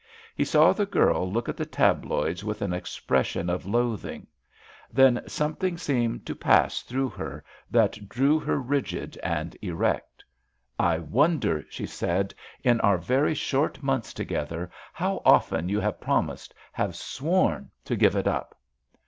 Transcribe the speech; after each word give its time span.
He 0.35 0.43
saw 0.45 0.73
the 0.73 0.87
girl 0.87 1.31
look 1.31 1.47
at 1.47 1.55
the 1.55 1.63
tabloids 1.67 2.43
with 2.43 2.63
an 2.63 2.73
expression 2.73 3.51
of 3.51 3.67
loathing; 3.67 4.25
then 4.91 5.21
something 5.27 5.77
seemed 5.77 6.25
to 6.25 6.33
pass 6.33 6.81
through 6.81 7.09
her 7.09 7.43
that 7.69 8.09
drew 8.09 8.39
her 8.39 8.57
rigid 8.57 9.15
and 9.21 9.55
erect. 9.61 10.25
"I 10.79 10.97
wonder," 10.97 11.63
she 11.69 11.85
said, 11.85 12.33
"in 12.63 12.81
our 12.81 12.97
very 12.97 13.35
short 13.35 13.83
months 13.83 14.11
together, 14.11 14.71
how 14.91 15.21
often 15.23 15.69
you 15.69 15.79
have 15.81 16.01
promised, 16.01 16.55
have 16.73 16.95
sworn, 16.95 17.69
to 17.85 17.95
give 17.95 18.15
it 18.15 18.25
up!" 18.27 18.57